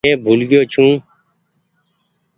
[0.05, 0.85] مين بهول گئيو ڇو۔